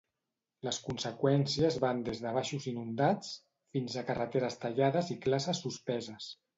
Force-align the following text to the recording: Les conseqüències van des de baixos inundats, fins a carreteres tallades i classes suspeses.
Les 0.67 0.79
conseqüències 0.85 1.77
van 1.83 2.01
des 2.09 2.23
de 2.25 2.33
baixos 2.39 2.67
inundats, 2.73 3.37
fins 3.77 4.01
a 4.05 4.09
carreteres 4.11 4.61
tallades 4.67 5.17
i 5.19 5.23
classes 5.31 5.67
suspeses. 5.69 6.37